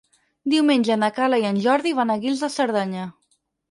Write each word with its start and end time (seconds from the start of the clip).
Diumenge 0.53 0.97
na 1.03 1.11
Carla 1.19 1.41
i 1.43 1.47
en 1.51 1.63
Jordi 1.69 1.95
van 2.03 2.17
a 2.17 2.19
Guils 2.27 2.45
de 2.49 2.53
Cerdanya. 2.59 3.11